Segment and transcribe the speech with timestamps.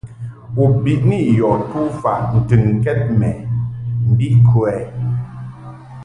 [0.61, 3.29] U biʼni yɔ tufaʼ ntɨnkɛd mɛ
[4.09, 4.71] mbiʼ kə?